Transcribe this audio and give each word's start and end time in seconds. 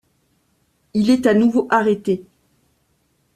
Il 0.95 1.11
est 1.11 1.27
à 1.27 1.35
nouveau 1.35 1.67
arrêté. 1.69 2.25